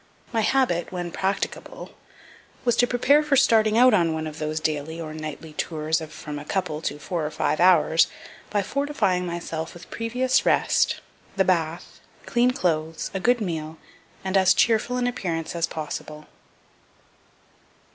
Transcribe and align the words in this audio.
My 0.33 0.41
habit, 0.41 0.91
when 0.91 1.11
practicable, 1.11 1.91
was 2.65 2.75
to 2.77 2.87
prepare 2.87 3.21
for 3.21 3.35
starting 3.35 3.77
out 3.77 3.93
on 3.93 4.13
one 4.15 4.25
of 4.25 4.39
those 4.39 4.59
daily 4.59 4.99
or 4.99 5.13
nightly 5.13 5.53
tours 5.53 6.01
of 6.01 6.11
from 6.11 6.39
a 6.39 6.43
couple 6.43 6.81
to 6.81 6.97
four 6.97 7.23
or 7.23 7.29
five 7.29 7.59
hours, 7.59 8.07
by 8.49 8.63
fortifying 8.63 9.27
myself 9.27 9.75
with 9.75 9.91
previous 9.91 10.43
rest, 10.43 11.01
the 11.35 11.45
bath, 11.45 11.99
clean 12.25 12.49
clothes, 12.49 13.11
a 13.13 13.19
good 13.19 13.41
meal, 13.41 13.77
and 14.25 14.37
as 14.37 14.55
cheerful 14.55 14.97
an 14.97 15.05
appearance 15.05 15.55
as 15.55 15.67
possible. 15.67 16.25